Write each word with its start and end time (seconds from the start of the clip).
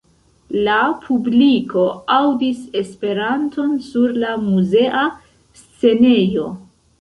La 0.67 0.75
publiko 1.01 1.83
aŭdis 2.15 2.63
Esperanton 2.81 3.77
sur 3.89 4.17
la 4.25 4.33
muzea 4.47 5.05
scenejo. 5.61 6.49